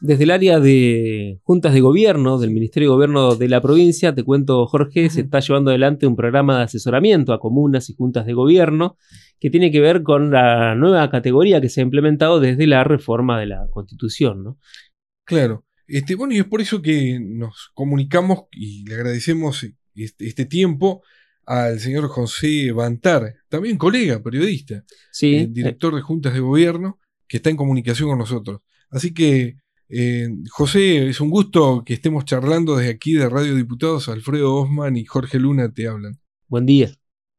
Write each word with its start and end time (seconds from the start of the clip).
desde 0.00 0.24
el 0.24 0.30
área 0.30 0.60
de 0.60 1.40
juntas 1.42 1.74
de 1.74 1.80
gobierno, 1.80 2.38
del 2.38 2.50
Ministerio 2.50 2.88
de 2.88 2.94
Gobierno 2.94 3.34
de 3.34 3.48
la 3.48 3.60
provincia, 3.60 4.14
te 4.14 4.22
cuento, 4.22 4.66
Jorge, 4.66 5.10
se 5.10 5.22
está 5.22 5.40
llevando 5.40 5.70
adelante 5.70 6.06
un 6.06 6.16
programa 6.16 6.58
de 6.58 6.64
asesoramiento 6.64 7.32
a 7.32 7.40
comunas 7.40 7.90
y 7.90 7.94
juntas 7.94 8.26
de 8.26 8.32
gobierno 8.32 8.96
que 9.40 9.50
tiene 9.50 9.70
que 9.70 9.80
ver 9.80 10.02
con 10.02 10.30
la 10.30 10.74
nueva 10.74 11.10
categoría 11.10 11.60
que 11.60 11.68
se 11.68 11.80
ha 11.80 11.84
implementado 11.84 12.40
desde 12.40 12.66
la 12.66 12.84
reforma 12.84 13.38
de 13.38 13.46
la 13.46 13.66
Constitución, 13.70 14.42
¿no? 14.44 14.58
Claro. 15.24 15.64
Este, 15.86 16.14
bueno, 16.14 16.34
y 16.34 16.38
es 16.38 16.44
por 16.44 16.60
eso 16.60 16.82
que 16.82 17.18
nos 17.20 17.70
comunicamos 17.72 18.40
y 18.50 18.86
le 18.86 18.94
agradecemos 18.94 19.66
este, 19.94 20.26
este 20.26 20.44
tiempo 20.44 21.02
al 21.48 21.80
señor 21.80 22.08
José 22.08 22.72
Bantar, 22.72 23.36
también 23.48 23.78
colega, 23.78 24.22
periodista, 24.22 24.84
sí, 25.10 25.36
eh, 25.36 25.48
director 25.50 25.94
de 25.94 26.02
juntas 26.02 26.34
de 26.34 26.40
gobierno, 26.40 26.98
que 27.26 27.38
está 27.38 27.48
en 27.48 27.56
comunicación 27.56 28.10
con 28.10 28.18
nosotros. 28.18 28.60
Así 28.90 29.14
que, 29.14 29.56
eh, 29.88 30.28
José, 30.50 31.08
es 31.08 31.20
un 31.20 31.30
gusto 31.30 31.82
que 31.84 31.94
estemos 31.94 32.24
charlando 32.24 32.76
desde 32.76 32.92
aquí 32.92 33.14
de 33.14 33.28
Radio 33.28 33.54
Diputados. 33.54 34.08
Alfredo 34.08 34.54
Osman 34.54 34.96
y 34.96 35.04
Jorge 35.04 35.38
Luna 35.38 35.72
te 35.72 35.88
hablan. 35.88 36.18
Buen 36.46 36.66
día. 36.66 36.90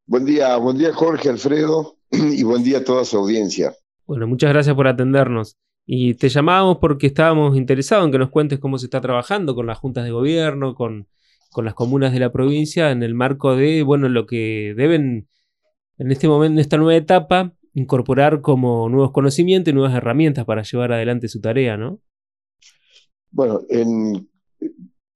Buen 0.06 0.24
día, 0.24 0.56
buen 0.56 0.76
día 0.76 0.92
Jorge, 0.92 1.28
Alfredo, 1.28 1.96
y 2.10 2.42
buen 2.42 2.64
día 2.64 2.78
a 2.78 2.84
toda 2.84 3.04
su 3.04 3.16
audiencia. 3.18 3.72
Bueno, 4.06 4.26
muchas 4.26 4.50
gracias 4.50 4.74
por 4.74 4.88
atendernos. 4.88 5.56
Y 5.86 6.14
te 6.14 6.28
llamábamos 6.28 6.78
porque 6.78 7.06
estábamos 7.06 7.56
interesados 7.56 8.06
en 8.06 8.12
que 8.12 8.18
nos 8.18 8.30
cuentes 8.30 8.58
cómo 8.58 8.78
se 8.78 8.86
está 8.86 9.00
trabajando 9.00 9.54
con 9.54 9.66
las 9.66 9.78
juntas 9.78 10.04
de 10.04 10.10
gobierno, 10.10 10.74
con, 10.74 11.06
con 11.50 11.64
las 11.64 11.74
comunas 11.74 12.12
de 12.12 12.20
la 12.20 12.32
provincia, 12.32 12.90
en 12.90 13.02
el 13.02 13.14
marco 13.14 13.56
de, 13.56 13.82
bueno, 13.82 14.08
lo 14.08 14.26
que 14.26 14.74
deben 14.76 15.28
en 15.98 16.10
este 16.10 16.28
momento, 16.28 16.54
en 16.54 16.58
esta 16.60 16.76
nueva 16.76 16.96
etapa, 16.96 17.52
incorporar 17.74 18.40
como 18.40 18.88
nuevos 18.88 19.12
conocimientos 19.12 19.70
y 19.70 19.74
nuevas 19.74 19.94
herramientas 19.94 20.44
para 20.44 20.62
llevar 20.62 20.92
adelante 20.92 21.28
su 21.28 21.40
tarea, 21.40 21.76
¿no? 21.76 22.00
Bueno, 23.30 23.62
en, 23.68 24.28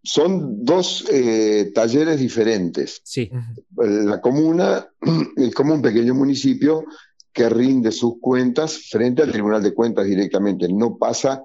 son 0.05 0.65
dos 0.65 1.07
eh, 1.11 1.73
talleres 1.75 2.21
diferentes. 2.21 3.01
Sí. 3.05 3.31
La 3.77 4.21
comuna 4.21 4.87
es 5.37 5.55
como 5.55 5.75
un 5.75 5.83
pequeño 5.83 6.15
municipio 6.15 6.85
que 7.33 7.49
rinde 7.49 7.91
sus 7.91 8.21
cuentas 8.21 8.79
frente 8.91 9.23
al 9.23 9.33
Tribunal 9.33 9.63
de 9.63 9.75
Cuentas 9.75 10.07
directamente, 10.07 10.69
no 10.69 10.97
pasa 10.99 11.43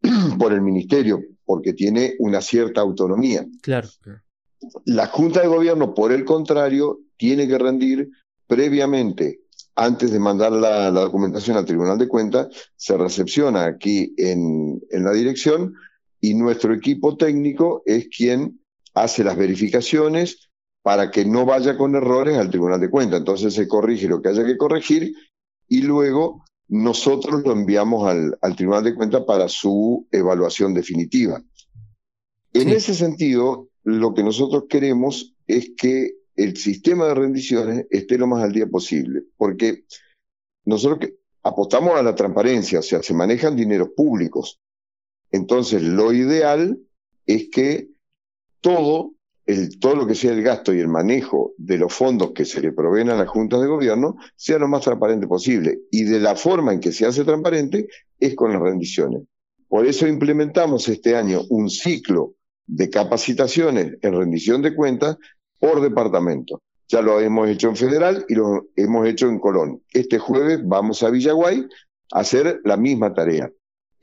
por 0.38 0.52
el 0.52 0.60
ministerio, 0.60 1.20
porque 1.44 1.72
tiene 1.72 2.14
una 2.18 2.40
cierta 2.40 2.80
autonomía. 2.80 3.44
Claro. 3.60 3.88
La 4.84 5.06
Junta 5.06 5.40
de 5.40 5.48
Gobierno, 5.48 5.94
por 5.94 6.12
el 6.12 6.24
contrario, 6.24 7.00
tiene 7.16 7.48
que 7.48 7.58
rendir 7.58 8.10
previamente, 8.46 9.40
antes 9.74 10.12
de 10.12 10.20
mandar 10.20 10.52
la, 10.52 10.90
documentación 10.90 11.56
al 11.56 11.64
Tribunal 11.64 11.98
de 11.98 12.06
Cuentas, 12.06 12.48
se 12.76 12.96
recepciona 12.96 13.64
aquí 13.64 14.14
en, 14.18 14.80
en 14.90 15.04
la 15.04 15.12
dirección 15.12 15.74
y 16.22 16.34
nuestro 16.34 16.72
equipo 16.72 17.16
técnico 17.16 17.82
es 17.84 18.08
quien 18.08 18.60
hace 18.94 19.24
las 19.24 19.36
verificaciones 19.36 20.50
para 20.80 21.10
que 21.10 21.24
no 21.24 21.44
vaya 21.44 21.76
con 21.76 21.96
errores 21.96 22.38
al 22.38 22.48
Tribunal 22.48 22.80
de 22.80 22.90
Cuentas. 22.90 23.18
Entonces 23.18 23.52
se 23.52 23.66
corrige 23.66 24.06
lo 24.06 24.22
que 24.22 24.28
haya 24.28 24.44
que 24.44 24.56
corregir 24.56 25.14
y 25.68 25.82
luego 25.82 26.44
nosotros 26.68 27.42
lo 27.42 27.52
enviamos 27.52 28.08
al, 28.08 28.56
Tribunal 28.56 28.84
de 28.84 28.94
Cuentas 28.94 29.24
para 29.26 29.48
su 29.48 30.06
evaluación 30.12 30.72
definitiva. 30.74 31.42
En 32.52 32.68
ese 32.68 32.94
sentido, 32.94 33.68
lo 33.82 34.14
que 34.14 34.22
nosotros 34.22 34.64
queremos 34.68 35.34
es 35.48 35.72
que 35.76 36.12
el 36.36 36.56
sistema 36.56 37.06
de 37.06 37.14
rendiciones 37.14 37.86
esté 37.90 38.16
lo 38.16 38.28
más 38.28 38.44
al 38.44 38.52
día 38.52 38.68
posible, 38.68 39.24
porque 39.36 39.84
nosotros 40.64 41.10
apostamos 41.42 41.96
a 41.96 42.02
la 42.02 42.14
transparencia, 42.14 42.78
o 42.78 42.82
sea, 42.82 43.02
se 43.02 43.12
manejan 43.12 43.56
dineros 43.56 43.88
públicos. 43.96 44.60
Entonces, 45.32 45.82
lo 45.82 46.12
ideal 46.12 46.78
es 47.26 47.48
que 47.50 47.88
todo 48.60 49.12
todo 49.80 49.96
lo 49.96 50.06
que 50.06 50.14
sea 50.14 50.32
el 50.32 50.42
gasto 50.42 50.72
y 50.72 50.80
el 50.80 50.88
manejo 50.88 51.52
de 51.56 51.78
los 51.78 51.92
fondos 51.92 52.32
que 52.32 52.44
se 52.44 52.60
le 52.60 52.72
proveen 52.72 53.10
a 53.10 53.16
las 53.16 53.28
juntas 53.28 53.60
de 53.60 53.66
gobierno 53.66 54.16
sea 54.36 54.58
lo 54.58 54.68
más 54.68 54.82
transparente 54.82 55.26
posible. 55.26 55.80
Y 55.90 56.04
de 56.04 56.20
la 56.20 56.36
forma 56.36 56.72
en 56.72 56.80
que 56.80 56.92
se 56.92 57.06
hace 57.06 57.24
transparente 57.24 57.88
es 58.18 58.34
con 58.34 58.52
las 58.52 58.62
rendiciones. 58.62 59.22
Por 59.68 59.86
eso 59.86 60.06
implementamos 60.06 60.88
este 60.88 61.16
año 61.16 61.42
un 61.48 61.70
ciclo 61.70 62.34
de 62.66 62.88
capacitaciones 62.88 63.96
en 64.00 64.14
rendición 64.14 64.62
de 64.62 64.74
cuentas 64.74 65.16
por 65.58 65.80
departamento. 65.80 66.62
Ya 66.88 67.00
lo 67.00 67.20
hemos 67.20 67.48
hecho 67.48 67.68
en 67.68 67.76
Federal 67.76 68.24
y 68.28 68.34
lo 68.34 68.68
hemos 68.76 69.08
hecho 69.08 69.28
en 69.28 69.38
Colón. 69.38 69.82
Este 69.92 70.18
jueves 70.18 70.60
vamos 70.62 71.02
a 71.02 71.10
Villaguay 71.10 71.66
a 72.12 72.20
hacer 72.20 72.60
la 72.64 72.76
misma 72.76 73.14
tarea. 73.14 73.50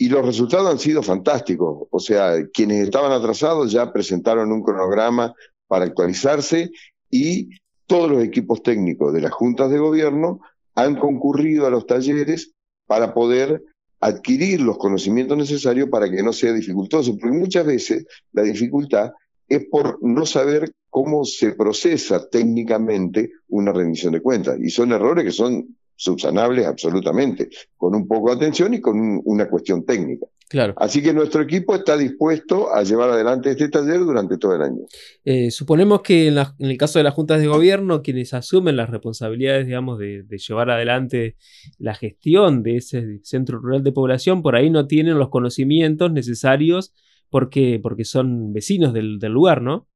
Y 0.02 0.08
los 0.08 0.26
resultados 0.26 0.72
han 0.72 0.80
sido 0.80 1.04
fantásticos. 1.04 1.88
O 1.92 2.00
sea, 2.00 2.48
quienes 2.54 2.86
estaban 2.86 3.12
atrasados 3.12 3.70
ya 3.70 3.92
presentaron 3.92 4.50
un 4.50 4.64
cronograma 4.64 5.36
para 5.68 5.84
actualizarse 5.84 6.72
y 7.12 7.50
todos 7.86 8.10
los 8.10 8.24
equipos 8.24 8.64
técnicos 8.64 9.14
de 9.14 9.20
las 9.20 9.34
juntas 9.34 9.70
de 9.70 9.78
gobierno 9.78 10.40
han 10.74 10.96
concurrido 10.96 11.68
a 11.68 11.70
los 11.70 11.86
talleres 11.86 12.54
para 12.88 13.14
poder 13.14 13.62
adquirir 14.00 14.62
los 14.62 14.78
conocimientos 14.78 15.38
necesarios 15.38 15.90
para 15.90 16.10
que 16.10 16.24
no 16.24 16.32
sea 16.32 16.54
dificultoso, 16.54 17.18
porque 17.18 17.38
muchas 17.38 17.66
veces 17.66 18.06
la 18.32 18.44
dificultad 18.44 19.12
es 19.50 19.66
por 19.66 20.02
no 20.02 20.26
saber 20.26 20.72
cómo 20.90 21.26
se 21.26 21.52
procesa 21.52 22.30
técnicamente 22.30 23.34
una 23.50 23.74
rendición 23.74 24.14
de 24.14 24.22
cuentas. 24.22 24.58
Y 24.62 24.70
son 24.70 24.94
errores 24.94 25.26
que 25.26 25.32
son 25.32 25.76
subsanables 26.00 26.66
absolutamente, 26.66 27.50
con 27.76 27.94
un 27.94 28.08
poco 28.08 28.30
de 28.30 28.38
atención 28.38 28.74
y 28.74 28.80
con 28.80 29.22
una 29.26 29.50
cuestión 29.50 29.86
técnica. 29.86 30.26
Claro. 30.48 30.74
Así 30.78 31.04
que 31.04 31.14
nuestro 31.14 31.44
equipo 31.44 31.76
está 31.76 31.96
dispuesto 31.96 32.74
a 32.74 32.84
llevar 32.84 33.12
adelante 33.12 33.52
este 33.52 33.70
taller 33.70 34.00
durante 34.00 34.38
todo 34.38 34.56
el 34.56 34.62
año. 34.64 34.80
Eh, 35.24 35.52
suponemos 35.52 36.02
que 36.02 36.28
en, 36.28 36.38
el 36.58 36.78
caso 36.78 36.98
de 37.00 37.04
las 37.04 37.14
juntas 37.14 37.40
de 37.40 37.48
gobierno, 37.48 38.02
quienes 38.02 38.34
asumen 38.34 38.78
las 38.78 38.90
responsabilidades, 38.90 39.68
digamos, 39.68 40.00
de, 40.00 40.26
llevar 40.28 40.72
adelante 40.72 41.36
la 41.78 41.94
gestión 41.94 42.64
de 42.64 42.78
ese 42.78 43.20
centro 43.22 43.60
rural 43.60 43.84
de 43.84 43.92
población, 43.92 44.42
por 44.42 44.56
ahí 44.56 44.70
no 44.70 44.88
tienen 44.88 45.20
los 45.20 45.30
conocimientos 45.30 46.12
necesarios 46.12 46.94
porque, 47.30 47.80
porque 47.84 48.06
son 48.06 48.54
vecinos 48.54 48.94
del, 48.94 49.20
del 49.20 49.34
lugar, 49.34 49.62
¿no? 49.62 49.89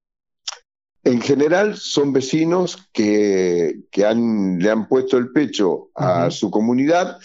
En 1.03 1.21
general 1.21 1.75
son 1.75 2.13
vecinos 2.13 2.89
que, 2.93 3.81
que 3.91 4.05
han, 4.05 4.59
le 4.59 4.69
han 4.69 4.87
puesto 4.87 5.17
el 5.17 5.31
pecho 5.31 5.89
a 5.95 6.31
su 6.31 6.49
comunidad 6.49 7.17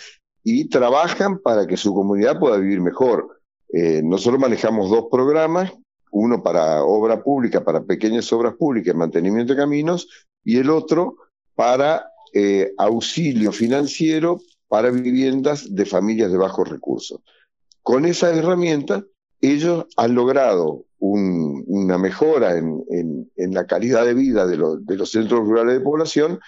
y 0.43 0.69
trabajan 0.69 1.39
para 1.39 1.67
que 1.67 1.77
su 1.77 1.95
comunidad 1.95 2.39
pueda 2.39 2.57
vivir 2.57 2.81
mejor. 2.81 3.41
Eh, 3.73 4.01
nosotros 4.03 4.41
manejamos 4.41 4.91
dos 4.91 5.07
programas, 5.11 5.73
uno 6.11 6.43
para 6.43 6.83
obra 6.83 7.23
pública, 7.23 7.65
para 7.65 7.85
pequeñas 7.85 8.33
obras 8.33 8.55
públicas, 8.55 8.95
mantenimiento 8.95 9.53
de 9.53 9.61
caminos, 9.61 10.09
y 10.43 10.57
el 10.57 10.71
otro 10.71 11.17
para 11.55 12.11
eh, 12.33 12.73
auxilio 12.79 13.53
financiero 13.53 14.41
para 14.69 14.91
viviendas 14.91 15.75
de 15.75 15.85
familias 15.87 16.31
de 16.31 16.39
bajos 16.39 16.69
recursos. 16.69 17.21
Con 17.83 18.05
esas 18.05 18.37
herramientas, 18.37 19.05
ellos 19.41 19.87
han 19.97 20.15
logrado 20.15 20.85
una 21.01 21.97
mejora 21.99 22.57
en, 22.57 23.31
la 23.37 23.67
calidad 23.67 24.05
de 24.05 24.15
vida 24.15 24.47
de, 24.47 24.57
los 24.57 25.11
centros 25.11 25.41
rurales 25.41 25.75
de 25.75 25.81
población, 25.81 26.41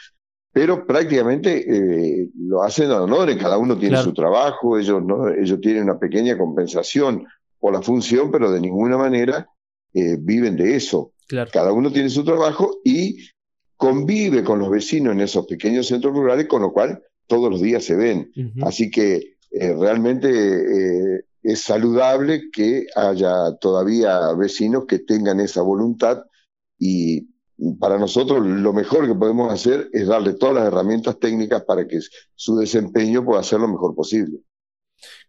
pero 0.53 0.85
prácticamente 0.87 1.65
eh, 1.69 2.29
lo 2.37 2.63
hacen 2.63 2.91
a 2.91 3.03
honores, 3.03 3.37
cada 3.37 3.59
uno 3.59 3.79
tiene 3.79 3.97
su 4.03 4.13
trabajo, 4.13 4.79
ellos, 4.79 5.03
¿no? 5.05 5.29
ellos 5.29 5.61
tienen 5.61 5.85
una 5.85 5.99
pequeña 5.99 6.37
compensación 6.37 7.25
por 7.61 7.73
la 7.73 7.83
función, 7.83 8.33
pero 8.33 8.51
de 8.51 8.61
ninguna 8.61 8.97
manera 8.97 9.49
eh, 9.95 10.17
viven 10.19 10.57
de 10.57 10.75
eso. 10.75 11.13
Cada 11.53 11.73
uno 11.73 11.93
tiene 11.93 12.11
su 12.11 12.25
trabajo 12.25 12.81
y 12.85 13.19
convive 13.77 14.43
con 14.43 14.59
los 14.59 14.69
vecinos 14.69 15.13
en 15.15 15.21
esos 15.21 15.47
pequeños 15.47 15.87
centros 15.87 16.13
rurales, 16.13 16.47
con 16.47 16.63
lo 16.63 16.73
cual 16.73 17.01
todos 17.29 17.49
los 17.49 17.63
días 17.63 17.85
se 17.85 17.95
ven. 17.95 18.33
Así 18.63 18.91
que 18.91 19.37
eh, 19.53 19.75
realmente 19.79 21.25
es 21.43 21.63
saludable 21.63 22.51
que 22.53 22.87
haya 22.95 23.57
todavía 23.61 24.33
vecinos 24.35 24.85
que 24.87 24.99
tengan 24.99 25.41
esa 25.41 25.63
voluntad 25.63 26.23
y 26.79 27.29
para 27.79 27.99
nosotros 27.99 28.47
lo 28.47 28.73
mejor 28.73 29.07
que 29.07 29.15
podemos 29.15 29.53
hacer 29.53 29.89
es 29.93 30.07
darle 30.07 30.35
todas 30.35 30.57
las 30.57 30.67
herramientas 30.67 31.19
técnicas 31.19 31.63
para 31.65 31.87
que 31.87 32.01
su 32.35 32.57
desempeño 32.57 33.25
pueda 33.25 33.43
ser 33.43 33.61
lo 33.61 33.69
mejor 33.69 33.95
posible. 33.95 34.39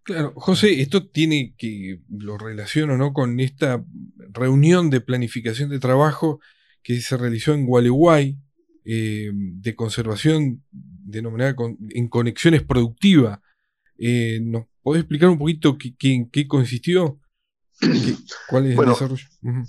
Claro, 0.04 0.34
José, 0.36 0.82
esto 0.82 1.08
tiene 1.08 1.54
que, 1.58 2.02
lo 2.10 2.38
relaciono 2.38 2.98
¿no? 2.98 3.14
con 3.14 3.40
esta 3.40 3.84
reunión 4.32 4.90
de 4.90 5.02
planificación 5.02 5.70
de 5.70 5.80
trabajo 5.80 6.40
que 6.82 7.00
se 7.02 7.18
realizó 7.18 7.54
en 7.54 7.66
Gualeguay, 7.66 8.38
eh, 8.84 9.30
de 9.34 9.76
conservación 9.76 10.64
denominada 10.72 11.56
en 11.90 12.08
conexiones 12.08 12.64
productivas. 12.64 13.40
Eh, 13.98 14.40
¿Nos 14.42 14.66
podés 14.84 15.02
explicar 15.02 15.30
un 15.30 15.38
poquito 15.38 15.78
en 16.02 16.30
qué 16.30 16.48
consistió? 16.48 17.20
¿Cuál 18.48 18.68
es 18.68 18.78
el 18.78 18.86
desarrollo? 18.86 19.26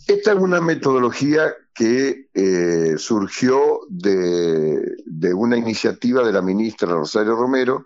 Esta 0.06 0.32
es 0.32 0.38
una 0.38 0.60
metodología 0.60 1.54
que 1.74 2.28
eh, 2.34 2.94
surgió 2.98 3.80
de, 3.88 5.34
una 5.34 5.56
iniciativa 5.56 6.24
de 6.24 6.32
la 6.32 6.42
ministra 6.42 6.88
Rosario 6.88 7.36
Romero 7.36 7.84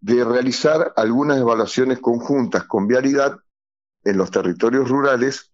de 0.00 0.24
realizar 0.24 0.92
algunas 0.96 1.38
evaluaciones 1.38 2.00
conjuntas 2.00 2.64
con 2.64 2.86
Vialidad 2.86 3.36
en 4.04 4.16
los 4.16 4.30
territorios 4.30 4.88
rurales 4.88 5.50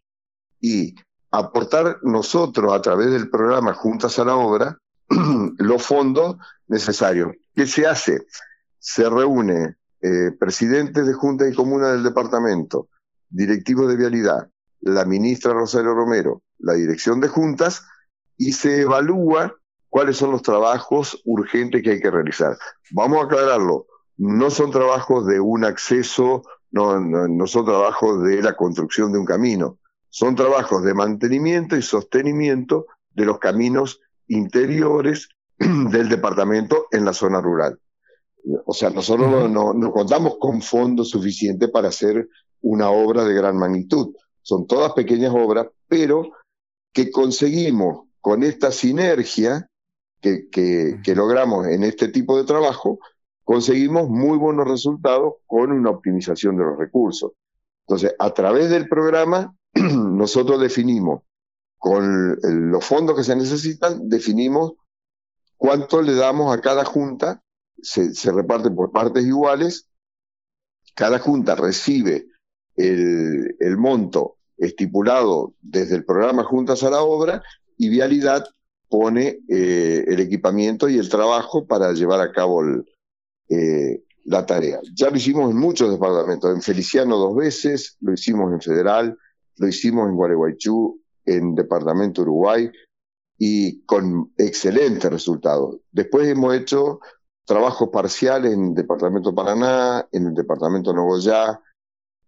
y 0.60 0.94
aportar 1.30 1.98
nosotros 2.02 2.72
a 2.72 2.80
través 2.80 3.10
del 3.10 3.28
programa 3.28 3.74
Juntas 3.74 4.18
a 4.18 4.24
la 4.24 4.36
Obra 4.36 4.78
los 5.58 5.82
fondos 5.82 6.36
necesarios. 6.68 7.32
¿Qué 7.54 7.66
se 7.66 7.86
hace? 7.86 8.26
Se 8.78 9.08
reúne 9.10 9.77
eh, 10.00 10.30
presidentes 10.38 11.06
de 11.06 11.12
Junta 11.12 11.48
y 11.48 11.54
Comuna 11.54 11.92
del 11.92 12.02
departamento, 12.02 12.88
directivos 13.28 13.88
de 13.88 13.96
vialidad, 13.96 14.48
la 14.80 15.04
ministra 15.04 15.52
Rosario 15.52 15.94
Romero, 15.94 16.42
la 16.58 16.74
dirección 16.74 17.20
de 17.20 17.28
juntas, 17.28 17.84
y 18.36 18.52
se 18.52 18.82
evalúa 18.82 19.54
cuáles 19.88 20.16
son 20.16 20.30
los 20.30 20.42
trabajos 20.42 21.20
urgentes 21.24 21.82
que 21.82 21.90
hay 21.90 22.00
que 22.00 22.10
realizar. 22.10 22.56
Vamos 22.92 23.18
a 23.18 23.24
aclararlo, 23.24 23.86
no 24.16 24.50
son 24.50 24.70
trabajos 24.70 25.26
de 25.26 25.40
un 25.40 25.64
acceso, 25.64 26.42
no, 26.70 27.00
no 27.00 27.46
son 27.46 27.64
trabajos 27.64 28.22
de 28.22 28.42
la 28.42 28.54
construcción 28.54 29.12
de 29.12 29.18
un 29.18 29.24
camino, 29.24 29.78
son 30.10 30.36
trabajos 30.36 30.84
de 30.84 30.94
mantenimiento 30.94 31.76
y 31.76 31.82
sostenimiento 31.82 32.86
de 33.14 33.24
los 33.24 33.38
caminos 33.38 34.00
interiores 34.28 35.28
del 35.58 36.08
departamento 36.08 36.86
en 36.92 37.04
la 37.04 37.12
zona 37.12 37.40
rural. 37.40 37.78
O 38.64 38.72
sea, 38.72 38.90
nosotros 38.90 39.50
no, 39.50 39.92
contamos 39.92 40.36
con 40.38 40.62
fondos 40.62 41.10
suficientes 41.10 41.70
para 41.70 41.88
hacer 41.88 42.28
una 42.60 42.90
obra 42.90 43.24
de 43.24 43.34
gran 43.34 43.56
magnitud. 43.56 44.14
Son 44.42 44.66
todas 44.66 44.92
pequeñas 44.92 45.32
obras, 45.34 45.66
pero 45.88 46.32
que 46.92 47.10
conseguimos 47.10 48.06
con 48.20 48.42
esta 48.42 48.72
sinergia 48.72 49.68
que, 50.20 50.48
que, 50.50 51.14
logramos 51.14 51.66
en 51.68 51.84
este 51.84 52.08
tipo 52.08 52.36
de 52.36 52.44
trabajo, 52.44 52.98
conseguimos 53.44 54.08
muy 54.08 54.36
buenos 54.36 54.66
resultados 54.66 55.34
con 55.46 55.70
una 55.70 55.90
optimización 55.90 56.56
de 56.56 56.64
los 56.64 56.78
recursos. 56.78 57.32
Entonces, 57.86 58.14
a 58.18 58.30
través 58.32 58.70
del 58.70 58.88
programa, 58.88 59.54
nosotros 59.74 60.60
definimos 60.60 61.22
con 61.78 62.36
los 62.42 62.84
fondos 62.84 63.16
que 63.16 63.22
se 63.22 63.36
necesitan, 63.36 64.08
definimos 64.08 64.72
cuánto 65.56 66.02
le 66.02 66.14
damos 66.14 66.52
a 66.52 66.60
cada 66.60 66.84
junta, 66.84 67.42
se, 67.82 68.14
se 68.14 68.32
reparte 68.32 68.70
por 68.70 68.92
partes 68.92 69.24
iguales, 69.24 69.88
cada 70.94 71.18
junta 71.18 71.54
recibe 71.54 72.26
el, 72.76 73.56
el, 73.60 73.76
monto 73.76 74.36
estipulado 74.56 75.54
desde 75.60 75.96
el 75.96 76.04
programa 76.04 76.44
Juntas 76.44 76.82
a 76.82 76.90
la 76.90 77.02
Obra 77.02 77.42
y 77.76 77.88
Vialidad 77.88 78.44
pone 78.88 79.40
eh, 79.48 80.04
el 80.06 80.20
equipamiento 80.20 80.88
y 80.88 80.98
el 80.98 81.08
trabajo 81.08 81.66
para 81.66 81.92
llevar 81.92 82.20
a 82.20 82.32
cabo 82.32 82.62
eh, 83.48 84.02
la 84.24 84.46
tarea. 84.46 84.80
Ya 84.94 85.10
lo 85.10 85.16
hicimos 85.16 85.50
en 85.50 85.56
muchos 85.56 85.90
departamentos, 85.90 86.54
en 86.54 86.62
Feliciano 86.62 87.16
dos 87.16 87.36
veces, 87.36 87.96
lo 88.00 88.12
hicimos 88.12 88.52
en 88.52 88.60
Federal, 88.60 89.16
lo 89.56 89.68
hicimos 89.68 90.08
en 90.08 90.16
Gualeguaychú, 90.16 91.00
en 91.24 91.54
Departamento 91.54 92.22
Uruguay 92.22 92.70
y 93.38 93.82
con 93.82 94.32
excelentes 94.36 95.10
resultados. 95.10 95.80
Después 95.92 96.26
hemos 96.28 96.54
hecho 96.54 97.00
trabajos 97.48 97.88
parciales 97.90 98.52
en 98.52 98.68
el 98.68 98.74
Departamento 98.74 99.34
Paraná, 99.34 100.06
en 100.12 100.28
el 100.28 100.34
Departamento 100.34 100.92
Nogoyá 100.92 101.60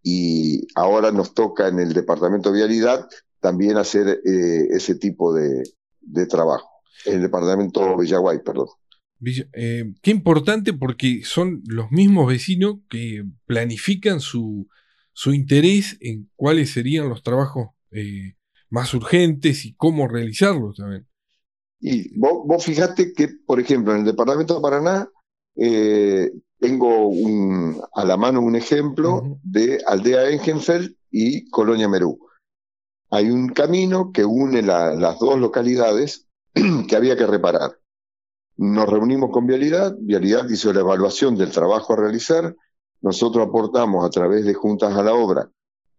y 0.02 0.66
ahora 0.74 1.12
nos 1.12 1.34
toca 1.34 1.68
en 1.68 1.78
el 1.78 1.92
Departamento 1.92 2.50
Vialidad 2.50 3.06
también 3.38 3.76
hacer 3.76 4.08
eh, 4.24 4.68
ese 4.70 4.94
tipo 4.94 5.34
de, 5.34 5.62
trabajo. 6.28 6.68
En 7.04 7.16
el 7.16 7.22
Departamento 7.22 7.96
Villaguay, 7.96 8.38
perdón. 8.44 8.68
Eh, 9.52 9.92
qué 10.02 10.10
importante 10.10 10.72
porque 10.72 11.22
son 11.24 11.62
los 11.66 11.90
mismos 11.90 12.26
vecinos 12.26 12.78
que 12.88 13.24
planifican 13.46 14.20
su, 14.20 14.68
su 15.12 15.34
interés 15.34 15.98
en 16.00 16.30
cuáles 16.34 16.70
serían 16.70 17.08
los 17.10 17.22
trabajos 17.22 17.68
eh, 17.90 18.36
más 18.70 18.94
urgentes 18.94 19.66
y 19.66 19.74
cómo 19.74 20.08
realizarlos 20.08 20.76
también. 20.76 21.06
Y 21.80 22.18
vos, 22.18 22.42
vos 22.44 22.64
fijate 22.64 23.12
que, 23.12 23.28
por 23.28 23.58
ejemplo, 23.58 23.92
en 23.92 24.00
el 24.00 24.04
departamento 24.04 24.54
de 24.54 24.60
Paraná, 24.60 25.08
eh, 25.56 26.30
tengo 26.58 27.08
un, 27.08 27.80
a 27.94 28.04
la 28.04 28.16
mano 28.16 28.40
un 28.40 28.54
ejemplo 28.54 29.38
de 29.42 29.82
Aldea 29.86 30.30
Engenfeld 30.30 30.94
y 31.10 31.48
Colonia 31.48 31.88
Merú. 31.88 32.18
Hay 33.10 33.30
un 33.30 33.48
camino 33.48 34.12
que 34.12 34.24
une 34.24 34.62
las 34.62 35.18
dos 35.18 35.38
localidades 35.38 36.28
que 36.88 36.96
había 36.96 37.16
que 37.16 37.26
reparar. 37.26 37.78
Nos 38.56 38.88
reunimos 38.88 39.30
con 39.30 39.46
Vialidad, 39.46 39.96
Vialidad 39.98 40.48
hizo 40.50 40.72
la 40.72 40.80
evaluación 40.80 41.34
del 41.34 41.50
trabajo 41.50 41.94
a 41.94 41.96
realizar, 41.96 42.54
nosotros 43.00 43.48
aportamos 43.48 44.04
a 44.04 44.10
través 44.10 44.44
de 44.44 44.52
Juntas 44.52 44.94
a 44.94 45.02
la 45.02 45.14
Obra 45.14 45.50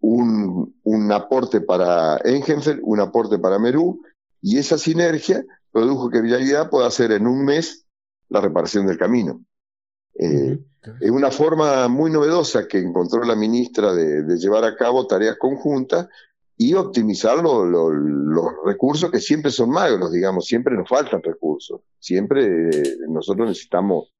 un, 0.01 0.75
un 0.83 1.11
aporte 1.11 1.61
para 1.61 2.17
Engenfeld, 2.23 2.81
un 2.83 2.99
aporte 2.99 3.39
para 3.39 3.59
Merú, 3.59 4.01
y 4.41 4.57
esa 4.57 4.77
sinergia 4.77 5.45
produjo 5.71 6.09
que 6.09 6.21
Vialidad 6.21 6.69
pueda 6.69 6.87
hacer 6.87 7.11
en 7.11 7.27
un 7.27 7.45
mes 7.45 7.85
la 8.29 8.41
reparación 8.41 8.87
del 8.87 8.97
camino. 8.97 9.43
Eh, 10.15 10.59
es 10.99 11.11
una 11.11 11.31
forma 11.31 11.87
muy 11.87 12.11
novedosa 12.11 12.67
que 12.67 12.79
encontró 12.79 13.23
la 13.23 13.35
ministra 13.35 13.93
de, 13.93 14.37
llevar 14.37 14.65
a 14.65 14.75
cabo 14.75 15.05
tareas 15.05 15.37
conjuntas 15.37 16.07
y 16.57 16.73
optimizar 16.73 17.43
los 17.43 18.51
recursos 18.65 19.09
que 19.11 19.19
siempre 19.19 19.51
son 19.51 19.69
magros, 19.69 20.11
digamos, 20.11 20.45
siempre 20.45 20.75
nos 20.75 20.87
faltan 20.87 21.21
recursos, 21.23 21.81
siempre 21.99 22.69
eh, 22.69 22.97
nosotros 23.09 23.47
necesitamos 23.47 24.13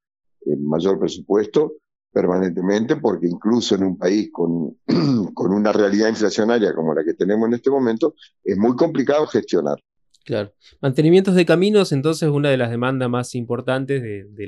el 0.46 0.60
mayor 0.60 1.00
presupuesto 1.00 1.74
permanentemente 2.12 2.98
porque 2.98 3.28
incluso 3.28 3.76
en 3.76 3.84
un 3.84 3.98
país 3.98 4.30
con, 4.32 4.78
con 5.34 5.54
una 5.54 5.72
realidad 5.72 6.10
inflacionaria 6.10 6.74
como 6.74 6.94
la 6.94 7.04
que 7.04 7.14
tenemos 7.14 7.48
en 7.48 7.54
este 7.56 7.70
momento, 7.70 8.16
es 8.44 8.58
muy 8.58 8.76
complicado 8.76 9.26
gestionar. 9.28 9.78
Claro. 10.26 10.54
Mantenimientos 10.82 11.36
de 11.36 11.46
caminos, 11.46 11.92
entonces, 11.92 12.30
una 12.30 12.50
de 12.50 12.58
las 12.58 12.70
demandas 12.70 13.10
más 13.10 13.36
importantes 13.36 14.02
de, 14.02 14.48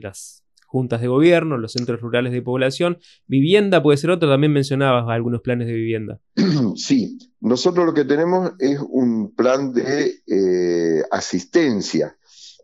las 0.00 0.44
juntas 0.66 1.00
de 1.00 1.08
gobierno, 1.08 1.58
los 1.58 1.72
centros 1.72 2.00
rurales 2.00 2.32
de 2.32 2.42
población. 2.42 2.98
Vivienda 3.26 3.82
puede 3.82 3.98
ser 3.98 4.10
otro, 4.10 4.28
también 4.28 4.52
mencionabas 4.52 5.04
algunos 5.08 5.42
planes 5.42 5.66
de 5.68 5.74
vivienda. 5.74 6.20
Sí, 6.74 7.18
nosotros 7.40 7.84
lo 7.84 7.94
que 7.94 8.04
tenemos 8.04 8.52
es 8.58 8.78
un 8.80 9.34
plan 9.34 9.72
de 9.72 10.22
eh, 10.26 11.02
asistencia. 11.10 12.16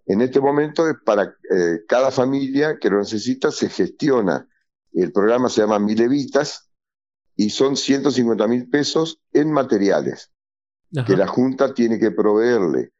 En 0.06 0.22
este 0.22 0.40
momento 0.40 0.88
es 0.88 0.96
para 1.04 1.24
eh, 1.24 1.80
cada 1.86 2.10
familia 2.10 2.78
que 2.80 2.88
lo 2.88 2.98
necesita, 2.98 3.50
se 3.50 3.68
gestiona. 3.68 4.48
El 4.92 5.12
programa 5.12 5.50
se 5.50 5.60
llama 5.60 5.78
Milevitas 5.78 6.70
y 7.36 7.50
son 7.50 7.76
150 7.76 8.48
mil 8.48 8.68
pesos 8.70 9.20
en 9.32 9.52
materiales 9.52 10.32
que 11.06 11.16
la 11.16 11.26
Junta 11.26 11.74
tiene 11.74 11.98
que 11.98 12.10
proveerle 12.10 12.90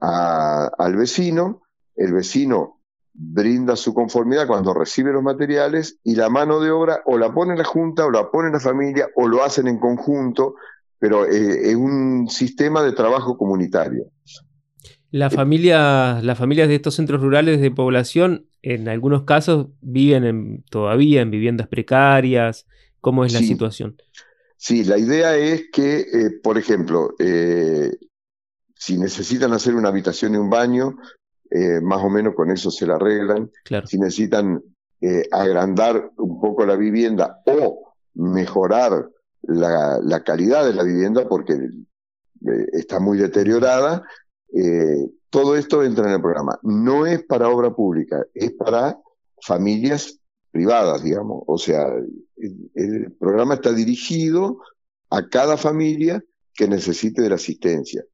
al 0.00 0.96
vecino, 0.96 1.62
el 1.96 2.12
vecino 2.12 2.80
brinda 3.12 3.76
su 3.76 3.92
conformidad 3.92 4.46
cuando 4.46 4.72
recibe 4.72 5.12
los 5.12 5.22
materiales 5.22 5.98
y 6.04 6.14
la 6.14 6.30
mano 6.30 6.60
de 6.60 6.70
obra 6.70 7.02
o 7.04 7.18
la 7.18 7.32
pone 7.32 7.56
la 7.56 7.64
Junta 7.64 8.06
o 8.06 8.10
la 8.10 8.30
pone 8.30 8.50
la 8.50 8.60
familia 8.60 9.08
o 9.14 9.28
lo 9.28 9.44
hacen 9.44 9.66
en 9.68 9.78
conjunto, 9.78 10.54
pero 10.98 11.26
eh, 11.26 11.70
es 11.70 11.76
un 11.76 12.28
sistema 12.28 12.82
de 12.82 12.92
trabajo 12.92 13.36
comunitario. 13.36 14.06
La 15.10 15.28
familia, 15.28 16.20
las 16.22 16.38
familias 16.38 16.68
de 16.68 16.76
estos 16.76 16.94
centros 16.94 17.20
rurales 17.20 17.60
de 17.60 17.72
población, 17.72 18.46
en 18.62 18.88
algunos 18.88 19.24
casos, 19.24 19.66
viven 19.80 20.64
todavía 20.70 21.20
en 21.20 21.32
viviendas 21.32 21.66
precarias. 21.66 22.66
¿Cómo 23.00 23.24
es 23.24 23.32
la 23.32 23.40
situación? 23.40 23.96
Sí, 24.62 24.84
la 24.84 24.98
idea 24.98 25.34
es 25.38 25.70
que, 25.72 26.00
eh, 26.00 26.30
por 26.42 26.58
ejemplo, 26.58 27.14
eh, 27.18 27.90
si 28.76 28.98
necesitan 28.98 29.54
hacer 29.54 29.74
una 29.74 29.88
habitación 29.88 30.34
y 30.34 30.36
un 30.36 30.50
baño, 30.50 30.98
eh, 31.50 31.80
más 31.80 32.04
o 32.04 32.10
menos 32.10 32.34
con 32.34 32.50
eso 32.50 32.70
se 32.70 32.86
la 32.86 32.96
arreglan. 32.96 33.50
Si 33.86 33.98
necesitan 33.98 34.62
agrandar 35.32 36.10
un 36.18 36.38
poco 36.42 36.66
la 36.66 36.76
vivienda 36.76 37.40
o 37.46 37.94
mejorar 38.16 39.08
la, 39.44 40.22
calidad 40.26 40.66
de 40.66 40.74
la 40.74 40.82
vivienda 40.82 41.26
porque 41.26 41.58
está 42.74 43.00
muy 43.00 43.16
deteriorada, 43.16 44.04
todo 45.30 45.56
esto 45.56 45.82
entra 45.82 46.06
en 46.06 46.16
el 46.16 46.20
programa. 46.20 46.58
No 46.62 47.06
es 47.06 47.24
para 47.24 47.48
obra 47.48 47.74
pública, 47.74 48.26
es 48.34 48.52
para 48.52 48.98
familias 49.40 50.19
privadas, 50.50 51.02
digamos. 51.02 51.42
O 51.46 51.58
sea, 51.58 51.86
el, 52.36 53.12
programa 53.18 53.54
está 53.54 53.72
dirigido 53.72 54.58
a 55.10 55.26
cada 55.28 55.56
familia 55.56 56.22
que 56.54 56.68
necesite 56.68 57.22
de 57.22 57.28
la 57.28 57.34
asistencia. 57.36 58.04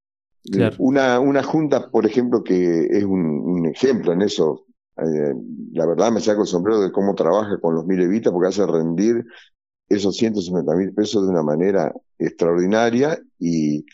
Una, 0.78 1.18
una 1.18 1.42
junta, 1.42 1.90
por 1.90 2.06
ejemplo, 2.06 2.44
que 2.44 2.86
es 2.90 3.04
un, 3.04 3.66
ejemplo 3.66 4.12
en 4.12 4.22
eso, 4.22 4.66
eh, 4.96 5.34
la 5.72 5.86
verdad 5.86 6.12
me 6.12 6.20
saco 6.20 6.42
el 6.42 6.46
sombrero 6.46 6.80
de 6.80 6.92
cómo 6.92 7.14
trabaja 7.14 7.58
con 7.60 7.74
los 7.74 7.84
Milevitas 7.84 8.32
porque 8.32 8.48
hace 8.48 8.64
rendir 8.64 9.24
esos 9.88 10.16
150 10.16 10.74
mil 10.76 10.94
pesos 10.94 11.24
de 11.24 11.30
una 11.30 11.42
manera 11.42 11.92
extraordinaria 12.18 13.18
y, 13.38 13.84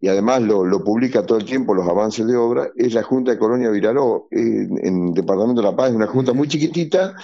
y 0.00 0.08
además 0.08 0.42
lo, 0.42 0.64
lo, 0.64 0.84
publica 0.84 1.24
todo 1.24 1.38
el 1.38 1.44
tiempo 1.44 1.74
los 1.74 1.88
avances 1.88 2.26
de 2.26 2.36
obra, 2.36 2.70
es 2.76 2.94
la 2.94 3.02
Junta 3.02 3.32
de 3.32 3.38
Colonia 3.38 3.70
Viraló, 3.70 4.28
en, 4.30 4.78
en 4.86 5.12
Departamento 5.12 5.62
de 5.62 5.68
La 5.68 5.76
Paz, 5.76 5.90
es 5.90 5.96
una 5.96 6.06
junta 6.06 6.32
muy 6.32 6.48
chiquitita, 6.48 7.14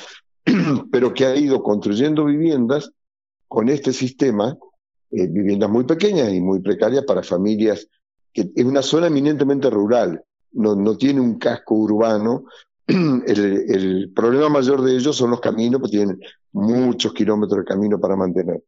pero 0.93 1.13
que 1.15 1.27
ha 1.27 1.37
ido 1.37 1.63
construyendo 1.63 2.25
viviendas 2.25 2.93
con 3.49 3.69
este 3.69 3.93
sistema 3.93 4.57
eh, 5.11 5.27
viviendas 5.27 5.69
muy 5.71 5.85
pequeñas 5.85 6.33
y 6.33 6.41
muy 6.41 6.61
precarias 6.61 7.05
para 7.05 7.23
familias 7.23 7.89
que 8.33 8.51
es 8.55 8.65
una 8.65 8.83
zona 8.83 9.09
eminentemente 9.09 9.71
rural, 9.71 10.23
no, 10.53 10.97
tiene 10.97 11.21
un 11.21 11.39
casco 11.39 11.75
urbano. 11.75 12.45
El, 12.87 14.13
problema 14.15 14.49
mayor 14.49 14.83
de 14.83 14.97
ellos 14.97 15.17
son 15.17 15.31
los 15.31 15.41
caminos, 15.41 15.81
porque 15.81 15.99
tienen 15.99 16.21
muchos 16.53 17.13
kilómetros 17.13 17.61
de 17.61 17.65
camino 17.65 18.01
para 18.01 18.17
mantener. 18.17 18.63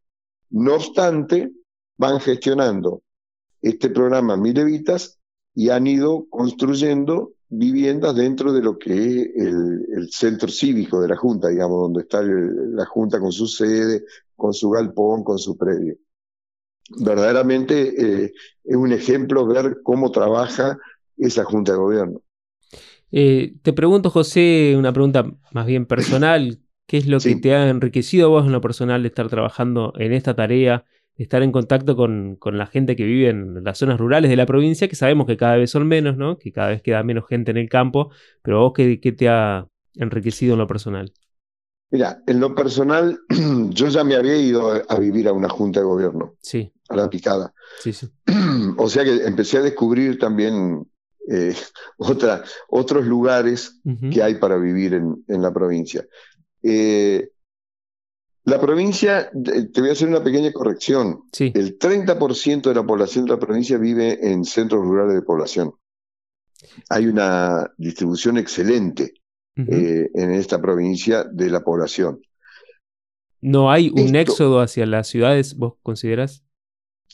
No 0.50 0.74
obstante, 0.74 1.50
van 1.96 2.20
gestionando 2.20 3.02
este 3.60 3.90
programa 3.90 4.36
Milevitas 4.36 5.18
y 5.54 5.70
han 5.70 5.86
ido 5.86 6.26
construyendo 6.30 7.32
viviendas 7.52 8.14
dentro 8.14 8.52
de 8.52 8.62
lo 8.62 8.78
que 8.78 8.92
es 8.92 9.30
el, 9.37 9.87
el 9.97 10.11
centro 10.11 10.49
cívico 10.49 11.00
de 11.00 11.09
la 11.09 11.16
Junta, 11.16 11.49
digamos, 11.49 11.80
donde 11.80 12.02
está 12.02 12.21
el, 12.21 12.75
la 12.75 12.87
Junta 12.87 13.21
con 13.21 13.32
su 13.32 13.47
sede, 13.47 14.04
con 14.37 14.52
su 14.52 14.71
galpón, 14.71 15.23
con 15.23 15.38
su 15.38 15.56
predio 15.56 15.97
verdaderamente 16.99 18.25
eh, 18.25 18.32
es 18.64 18.76
un 18.76 18.92
ejemplo 18.92 19.47
ver 19.47 19.78
cómo 19.82 20.11
trabaja 20.11 20.78
esa 21.16 21.44
Junta 21.44 21.73
de 21.73 21.78
Gobierno. 21.78 22.23
Eh, 23.11 23.54
te 23.62 23.73
pregunto, 23.73 24.11
José, 24.11 24.75
una 24.76 24.92
pregunta 24.92 25.30
más 25.52 25.66
bien 25.66 25.87
personal. 25.87 26.59
¿Qué 26.87 26.99
es 26.99 27.06
lo 27.06 27.21
que 27.21 27.37
te 27.37 27.54
ha 27.54 27.68
enriquecido 27.68 28.28
vos 28.28 28.44
en 28.44 28.52
lo 28.52 28.61
personal 28.61 29.02
de 29.02 29.09
estar 29.09 29.28
trabajando 29.28 29.94
en 29.97 30.12
esta 30.12 30.35
tarea, 30.35 30.85
estar 31.16 31.42
en 31.42 31.52
contacto 31.52 31.97
con, 31.97 32.37
con, 32.37 32.59
la 32.59 32.66
gente 32.66 32.97
que 32.97 33.04
vive 33.04 33.28
en 33.28 33.62
las 33.64 33.78
zonas 33.78 33.99
rurales 33.99 34.31
de 34.31 34.37
la 34.37 34.47
provincia, 34.47 34.88
que 34.88 34.97
sabemos 34.97 35.26
que 35.26 35.37
cada 35.37 35.57
vez 35.57 35.71
son 35.71 35.87
menos, 35.87 36.16
¿no? 36.16 36.38
Que 36.38 36.52
cada 36.52 36.69
vez 36.69 36.83
queda 36.83 37.02
menos 37.02 37.26
gente 37.28 37.50
en 37.50 37.59
el 37.59 37.69
campo, 37.69 38.11
pero 38.42 38.61
vos, 38.61 38.73
¿qué, 38.75 39.00
qué 39.00 39.12
te 39.12 39.28
ha 39.28 39.66
enriquecido 39.95 40.54
en 40.54 40.59
lo 40.61 40.66
personal? 40.66 41.12
Mira, 41.92 42.23
en 42.26 42.40
lo 42.40 42.54
personal, 42.54 43.21
yo 43.69 43.88
ya 43.88 44.02
me 44.02 44.16
había 44.16 44.37
ido 44.37 44.83
a 44.88 44.99
vivir 44.99 45.28
a 45.28 45.33
una 45.33 45.50
junta 45.50 45.81
de 45.81 45.87
gobierno. 45.87 46.35
Sí. 46.40 46.73
A 46.88 46.97
la 46.97 47.11
picada. 47.11 47.52
Sí, 47.81 47.92
sí. 47.92 48.09
O 48.78 48.88
sea 48.88 49.04
que 49.04 49.25
empecé 49.26 49.59
a 49.59 49.62
descubrir 49.62 50.19
también 50.19 50.87
eh, 51.28 51.54
otra, 51.99 52.42
otros 52.69 53.04
lugares 53.04 53.81
uh 53.85 53.90
-huh. 53.90 54.12
que 54.12 54.23
hay 54.23 54.37
para 54.37 54.57
vivir 54.57 54.95
en, 54.95 55.23
en 55.28 55.42
la 55.42 55.52
provincia. 55.52 56.07
Eh, 56.62 57.28
la 58.44 58.61
provincia, 58.61 59.30
te 59.32 59.80
voy 59.80 59.90
a 59.90 59.92
hacer 59.92 60.08
una 60.08 60.22
pequeña 60.22 60.52
corrección. 60.52 61.25
Sí. 61.32 61.52
El 61.54 61.78
30% 61.78 62.62
de 62.62 62.75
la 62.75 62.84
población 62.84 63.25
de 63.25 63.32
la 63.32 63.38
provincia 63.38 63.78
vive 63.78 64.18
en 64.32 64.44
centros 64.44 64.82
rurales 64.84 65.14
de 65.14 65.22
población. 65.22 65.75
Hay 66.88 67.06
una 67.06 67.72
distribución 67.76 68.38
excelente. 68.38 69.14
Uh 69.54 69.61
-huh. 69.61 69.68
eh, 69.70 70.11
en 70.14 70.30
esta 70.32 70.62
provincia 70.62 71.25
de 71.25 71.50
la 71.50 71.62
población. 71.62 72.22
¿No 73.42 73.70
hay 73.70 73.90
un 73.90 74.16
Esto, 74.16 74.32
éxodo 74.32 74.61
hacia 74.61 74.87
las 74.87 75.08
ciudades, 75.08 75.56
vos 75.56 75.75
consideras? 75.82 76.42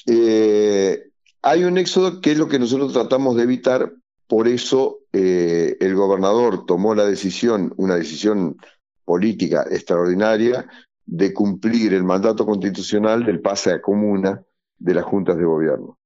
Eh, 0.06 1.10
hay 1.42 1.64
un 1.64 1.78
éxodo 1.78 2.20
que 2.20 2.32
es 2.32 2.38
lo 2.38 2.48
que 2.48 2.58
nosotros 2.60 2.92
tratamos 2.92 3.34
de 3.34 3.42
evitar, 3.42 3.92
por 4.28 4.46
eso 4.46 5.00
eh, 5.12 5.76
el 5.80 5.94
gobernador 5.96 6.64
tomó 6.66 6.94
la 6.94 7.06
decisión, 7.06 7.72
una 7.76 7.96
decisión 7.96 8.56
política 9.04 9.66
extraordinaria, 9.70 10.68
de 11.10 11.32
cumplir 11.32 11.94
el 11.94 12.04
mandato 12.04 12.44
constitucional 12.44 13.24
del 13.24 13.40
pase 13.40 13.72
a 13.72 13.80
comuna 13.80 14.42
de 14.78 14.94
las 14.94 15.04
juntas 15.04 15.38
de 15.38 15.44
gobierno. 15.44 15.98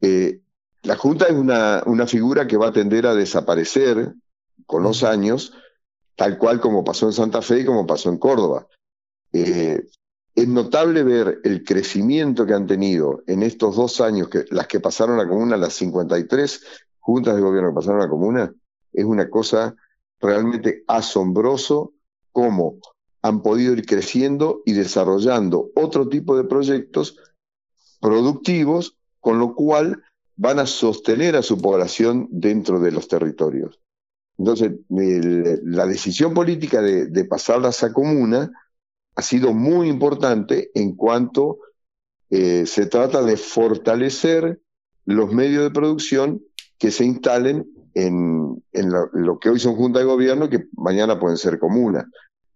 Eh, 0.00 0.40
la 0.84 0.94
junta 0.94 1.26
es 1.26 1.32
una, 1.32 1.82
una 1.86 2.06
figura 2.06 2.46
que 2.46 2.56
va 2.56 2.68
a 2.68 2.72
tender 2.72 3.06
a 3.08 3.14
desaparecer 3.14 4.14
con 4.66 4.84
los 4.84 5.02
años, 5.02 5.52
tal 6.14 6.38
cual 6.38 6.60
como 6.60 6.84
pasó 6.84 7.06
en 7.06 7.12
Santa 7.12 7.42
Fe 7.42 7.60
y 7.60 7.64
como 7.64 7.88
pasó 7.88 8.08
en 8.08 8.18
Córdoba. 8.18 8.68
Eh, 9.32 9.84
es 10.36 10.48
notable 10.48 11.02
ver 11.02 11.40
el 11.42 11.64
crecimiento 11.64 12.46
que 12.46 12.54
han 12.54 12.68
tenido 12.68 13.24
en 13.26 13.42
estos 13.42 13.74
dos 13.74 14.00
años, 14.00 14.28
que 14.28 14.44
las 14.50 14.68
que 14.68 14.78
pasaron 14.78 15.18
a 15.18 15.28
comuna, 15.28 15.56
las 15.56 15.74
53 15.74 16.62
juntas 17.00 17.34
de 17.34 17.42
gobierno 17.42 17.70
que 17.70 17.74
pasaron 17.74 18.00
a 18.00 18.08
comuna, 18.08 18.54
es 18.92 19.04
una 19.04 19.28
cosa 19.28 19.74
realmente 20.20 20.84
asombroso 20.86 21.94
cómo 22.30 22.78
han 23.24 23.40
podido 23.40 23.72
ir 23.72 23.86
creciendo 23.86 24.60
y 24.66 24.74
desarrollando 24.74 25.70
otro 25.74 26.10
tipo 26.10 26.36
de 26.36 26.44
proyectos 26.44 27.16
productivos, 27.98 28.98
con 29.18 29.38
lo 29.38 29.54
cual 29.54 30.02
van 30.36 30.58
a 30.58 30.66
sostener 30.66 31.34
a 31.34 31.42
su 31.42 31.58
población 31.58 32.28
dentro 32.30 32.80
de 32.80 32.92
los 32.92 33.08
territorios. 33.08 33.80
Entonces, 34.36 34.72
la 34.90 35.86
decisión 35.86 36.34
política 36.34 36.82
de, 36.82 37.06
de, 37.06 37.24
pasarlas 37.24 37.82
a 37.82 37.94
comuna 37.94 38.50
ha 39.14 39.22
sido 39.22 39.54
muy 39.54 39.88
importante 39.88 40.70
en 40.74 40.94
cuanto 40.94 41.60
eh, 42.28 42.66
se 42.66 42.84
trata 42.86 43.22
de 43.22 43.38
fortalecer 43.38 44.60
los 45.06 45.32
medios 45.32 45.62
de 45.62 45.70
producción 45.70 46.42
que 46.76 46.90
se 46.90 47.06
instalen 47.06 47.66
en, 47.94 48.62
lo, 48.72 49.38
que 49.38 49.48
hoy 49.48 49.60
son 49.60 49.76
junta 49.76 50.00
de 50.00 50.04
gobierno, 50.04 50.50
que 50.50 50.66
mañana 50.72 51.18
pueden 51.18 51.38
ser 51.38 51.58
comuna. 51.58 52.06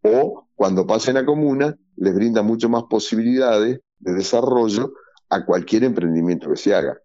O 0.02 0.47
cuando 0.58 0.84
pasen 0.84 1.16
a 1.16 1.24
comuna, 1.24 1.76
les 1.98 2.12
brinda 2.12 2.42
mucho 2.42 2.68
más 2.68 2.82
posibilidades 2.90 3.78
de 4.00 4.12
desarrollo 4.12 4.92
a 5.30 5.46
cualquier 5.46 5.84
emprendimiento 5.84 6.50
que 6.50 6.56
se 6.56 6.74
haga. 6.74 6.98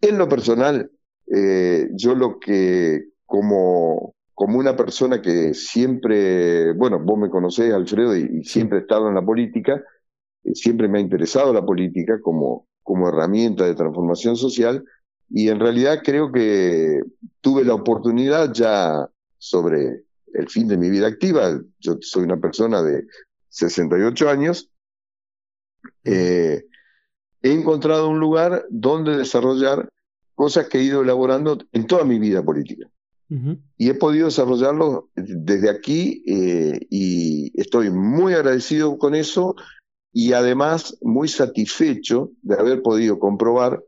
En 0.00 0.16
lo 0.16 0.26
personal, 0.26 0.90
eh, 1.26 1.90
yo 1.92 2.14
lo 2.14 2.38
que 2.40 3.08
como, 3.26 4.14
como 4.32 4.58
una 4.58 4.74
persona 4.74 5.20
que 5.20 5.52
siempre, 5.52 6.72
bueno, 6.72 6.98
vos 6.98 7.18
me 7.18 7.28
conocés, 7.28 7.74
Alfredo, 7.74 8.16
y, 8.16 8.38
y 8.40 8.44
siempre 8.44 8.78
he 8.78 8.80
estado 8.80 9.06
en 9.08 9.16
la 9.16 9.22
política, 9.22 9.84
eh, 10.42 10.54
siempre 10.54 10.88
me 10.88 10.96
ha 10.96 11.02
interesado 11.02 11.52
la 11.52 11.62
política 11.62 12.18
como, 12.22 12.66
como 12.82 13.10
herramienta 13.10 13.66
de 13.66 13.74
transformación 13.74 14.34
social, 14.36 14.82
y 15.28 15.50
en 15.50 15.60
realidad 15.60 16.00
creo 16.02 16.32
que 16.32 17.02
tuve 17.42 17.64
la 17.64 17.74
oportunidad 17.74 18.50
ya 18.50 19.06
sobre 19.36 20.04
el 20.34 20.48
fin 20.48 20.68
de 20.68 20.76
mi 20.76 20.90
vida 20.90 21.06
activa, 21.06 21.60
yo 21.78 21.98
soy 22.00 22.24
una 22.24 22.38
persona 22.38 22.82
de 22.82 23.06
68 23.48 24.28
años, 24.28 24.70
eh, 26.04 26.64
he 27.42 27.52
encontrado 27.52 28.08
un 28.08 28.18
lugar 28.18 28.64
donde 28.70 29.16
desarrollar 29.16 29.88
cosas 30.34 30.68
que 30.68 30.78
he 30.78 30.82
ido 30.82 31.02
elaborando 31.02 31.58
en 31.72 31.86
toda 31.86 32.04
mi 32.04 32.18
vida 32.18 32.42
política. 32.42 32.88
Uh 33.30 33.34
-huh. 33.34 33.58
Y 33.78 33.90
he 33.90 33.94
podido 33.94 34.26
desarrollarlo 34.26 35.08
desde 35.14 35.70
aquí 35.70 36.22
eh, 36.26 36.80
y 36.90 37.52
estoy 37.58 37.90
muy 37.90 38.34
agradecido 38.34 38.98
con 38.98 39.14
eso 39.14 39.54
y 40.12 40.32
además 40.32 40.96
muy 41.02 41.28
satisfecho 41.28 42.30
de 42.42 42.54
haber 42.56 42.82
podido 42.82 43.18
comprobar 43.18 43.82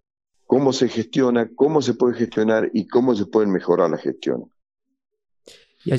cómo 0.46 0.72
se 0.72 0.88
gestiona, 0.88 1.50
cómo 1.54 1.82
se 1.82 1.94
puede 1.94 2.14
gestionar 2.14 2.70
y 2.72 2.86
cómo 2.86 3.14
se 3.14 3.26
pueden 3.26 3.50
mejorar 3.50 3.90
las 3.90 4.00
gestiones. 4.00 4.48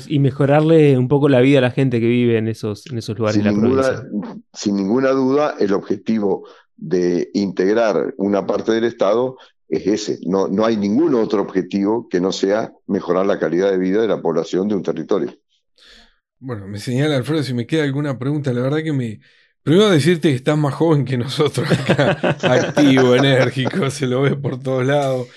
Y, 0.07 0.19
mejorarle 0.19 0.97
un 0.97 1.07
poco 1.07 1.29
la 1.29 1.39
vida 1.39 1.59
a 1.59 1.61
la 1.61 1.71
gente 1.71 1.99
que 1.99 2.07
vive 2.07 2.37
en 2.37 2.47
esos, 2.47 2.85
en 2.87 2.97
esos 2.97 3.17
lugares 3.17 3.35
sin 3.35 3.43
de 3.43 3.51
la 3.51 3.57
ninguna, 3.57 3.81
provincia. 3.83 4.37
Sin 4.53 4.75
ninguna 4.75 5.09
duda, 5.11 5.55
el 5.59 5.73
objetivo 5.73 6.47
de 6.75 7.29
integrar 7.33 8.13
una 8.17 8.45
parte 8.45 8.73
del 8.73 8.83
Estado 8.83 9.37
es 9.69 9.87
ese. 9.87 10.19
No, 10.25 10.47
no 10.47 10.65
hay 10.65 10.77
ningún 10.77 11.15
otro 11.15 11.41
objetivo 11.41 12.07
que 12.09 12.19
no 12.19 12.31
sea 12.31 12.73
mejorar 12.87 13.25
la 13.25 13.39
calidad 13.39 13.71
de 13.71 13.77
vida 13.77 14.01
de 14.01 14.07
la 14.07 14.21
población 14.21 14.67
de 14.67 14.75
un 14.75 14.83
territorio. 14.83 15.33
Bueno, 16.39 16.67
me 16.67 16.79
señala 16.79 17.17
Alfredo 17.17 17.43
si 17.43 17.53
me 17.53 17.65
queda 17.65 17.83
alguna 17.83 18.17
pregunta. 18.17 18.53
La 18.53 18.61
verdad 18.61 18.83
que 18.83 18.93
me. 18.93 19.19
Primero 19.63 19.89
decirte 19.89 20.29
que 20.29 20.35
estás 20.35 20.57
más 20.57 20.73
joven 20.73 21.03
que 21.03 21.17
nosotros 21.17 21.69
acá, 21.69 22.11
activo, 22.41 23.15
enérgico, 23.15 23.89
se 23.89 24.07
lo 24.07 24.21
ve 24.21 24.35
por 24.37 24.61
todos 24.61 24.85
lados, 24.85 25.27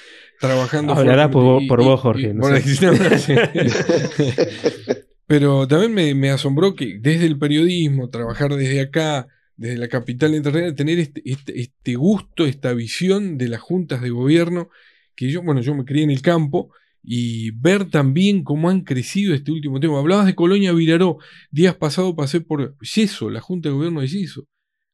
trabajando. 0.41 0.95
Hablará 0.95 1.31
por, 1.31 1.63
y, 1.63 1.69
por, 1.69 1.85
vos, 1.85 2.01
Jorge. 2.01 2.31
Y, 2.31 2.35
no 2.35 2.43
por. 2.43 2.59
Pero 5.27 5.69
también 5.69 5.95
me, 5.95 6.13
me, 6.17 6.31
asombró 6.31 6.75
que 6.75 6.99
desde 6.99 7.27
el 7.27 7.39
periodismo, 7.39 8.11
trabajar 8.11 8.57
desde 8.57 8.81
acá, 8.81 9.29
desde 9.57 9.79
la 9.79 9.87
capital 9.87 10.35
internacional, 10.35 10.75
tener 10.75 10.99
este, 10.99 11.23
este, 11.25 11.61
este, 11.61 11.95
gusto, 11.95 12.47
esta 12.47 12.73
visión 12.73 13.39
de 13.39 13.49
las 13.49 13.61
juntas 13.61 14.03
de 14.03 14.11
gobierno, 14.11 14.71
que 15.15 15.31
yo, 15.31 15.43
bueno, 15.43 15.61
yo 15.61 15.77
me 15.77 15.85
crié 15.85 16.03
en 16.03 16.11
el 16.11 16.23
campo, 16.23 16.73
y 17.03 17.51
ver 17.53 17.91
también 17.91 18.43
cómo 18.43 18.69
han 18.69 18.83
crecido 18.83 19.35
este 19.35 19.53
último 19.53 19.81
tiempo. 19.81 19.99
Hablabas 19.99 20.27
de 20.27 20.35
Colonia 20.35 20.73
Viraró, 20.73 21.19
días 21.51 21.77
pasados 21.77 22.15
pasé 22.15 22.41
por 22.41 22.77
Yeso, 22.81 23.31
la 23.31 23.41
Junta 23.41 23.69
de 23.69 23.75
Gobierno 23.75 24.01
de 24.01 24.09
Yeso, 24.09 24.47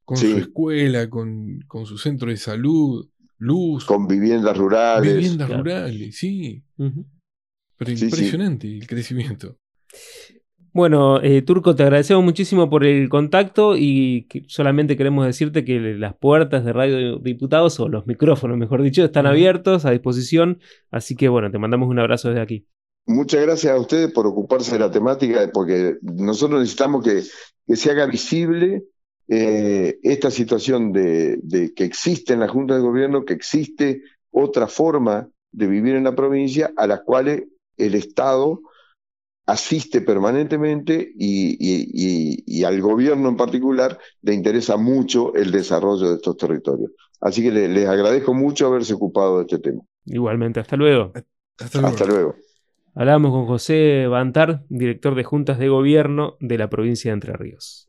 con 0.04 0.16
sí. 0.16 0.30
su 0.30 0.38
escuela, 0.38 1.08
con, 1.08 1.60
con, 1.66 1.86
su 1.86 1.98
centro 1.98 2.30
de 2.30 2.36
salud, 2.36 3.08
luz. 3.38 3.84
Con 3.84 4.06
viviendas 4.06 4.56
rurales. 4.56 5.14
Viviendas 5.14 5.46
claro. 5.46 5.62
rurales, 5.62 6.16
sí. 6.16 6.62
Uh 6.78 6.84
-huh. 6.84 7.04
Pero 7.78 7.96
sí, 7.96 8.04
impresionante 8.04 8.68
sí. 8.68 8.78
el 8.78 8.86
crecimiento. 8.86 9.56
Bueno, 10.76 11.22
eh, 11.22 11.40
Turco, 11.40 11.74
te 11.74 11.84
agradecemos 11.84 12.22
muchísimo 12.22 12.68
por 12.68 12.84
el 12.84 13.08
contacto 13.08 13.76
y 13.78 14.26
que 14.28 14.44
solamente 14.46 14.98
queremos 14.98 15.24
decirte 15.24 15.64
que 15.64 15.80
las 15.80 16.14
puertas 16.14 16.66
de 16.66 16.72
Radio 16.74 17.18
Diputados, 17.18 17.80
o 17.80 17.88
los 17.88 18.06
micrófonos, 18.06 18.58
mejor 18.58 18.82
dicho, 18.82 19.02
están 19.02 19.26
abiertos 19.26 19.86
a 19.86 19.90
disposición. 19.92 20.60
Así 20.90 21.16
que 21.16 21.30
bueno, 21.30 21.50
te 21.50 21.58
mandamos 21.58 21.88
un 21.88 21.98
abrazo 21.98 22.28
desde 22.28 22.42
aquí. 22.42 22.66
Muchas 23.06 23.40
gracias 23.40 23.72
a 23.72 23.80
ustedes 23.80 24.12
por 24.12 24.26
ocuparse 24.26 24.72
de 24.72 24.80
la 24.80 24.90
temática, 24.90 25.48
porque 25.50 25.96
nosotros 26.02 26.60
necesitamos 26.60 27.02
que, 27.02 27.22
que 27.66 27.76
se 27.76 27.90
haga 27.90 28.04
visible 28.04 28.84
eh, 29.28 29.98
esta 30.02 30.30
situación 30.30 30.92
de, 30.92 31.72
que 31.74 31.84
existe 31.84 32.32
en 32.32 32.40
la 32.40 32.48
Junta 32.48 32.74
de 32.74 32.80
Gobierno, 32.80 33.24
que 33.24 33.34
existe 33.34 34.02
otra 34.30 34.68
forma 34.68 35.28
de 35.50 35.66
vivir 35.66 35.94
en 35.94 36.04
la 36.04 36.14
provincia 36.14 36.72
a 36.76 36.86
las 36.86 37.00
cuales 37.00 37.44
el 37.76 37.94
Estado 37.94 38.60
asiste 39.46 40.00
permanentemente 40.00 41.12
y, 41.16 42.64
al 42.64 42.80
gobierno 42.80 43.28
en 43.28 43.36
particular 43.36 43.98
le 44.22 44.34
interesa 44.34 44.76
mucho 44.76 45.34
el 45.34 45.52
desarrollo 45.52 46.08
de 46.08 46.14
estos 46.16 46.36
territorios. 46.36 46.90
Así 47.20 47.42
que 47.42 47.50
les 47.50 47.88
agradezco 47.88 48.34
mucho 48.34 48.66
haberse 48.66 48.94
ocupado 48.94 49.38
de 49.38 49.42
este 49.42 49.58
tema. 49.58 49.82
Igualmente, 50.04 50.60
hasta 50.60 50.76
luego. 50.76 51.12
Hasta 51.58 51.80
luego. 51.80 51.88
Hasta 51.88 52.06
luego. 52.06 52.34
Hablamos 52.94 53.30
con 53.30 53.46
José 53.46 54.06
Bantar, 54.06 54.64
director 54.68 55.14
de 55.14 55.24
Juntas 55.24 55.58
de 55.58 55.68
Gobierno 55.68 56.36
de 56.40 56.58
la 56.58 56.68
provincia 56.68 57.10
de 57.10 57.14
Entre 57.14 57.32
Ríos. 57.34 57.88